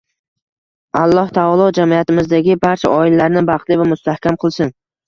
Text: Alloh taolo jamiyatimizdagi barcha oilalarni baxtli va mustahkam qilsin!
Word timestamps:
Alloh 1.01 1.29
taolo 1.35 1.67
jamiyatimizdagi 1.79 2.59
barcha 2.67 2.95
oilalarni 2.99 3.47
baxtli 3.55 3.83
va 3.85 3.91
mustahkam 3.95 4.45
qilsin! 4.49 4.79